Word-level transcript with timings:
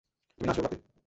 তুমি 0.39 0.45
না 0.47 0.51
আসলেও 0.51 0.65
পারতে। 0.65 0.91